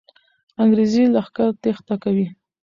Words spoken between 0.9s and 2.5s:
لښکر تېښته کوي.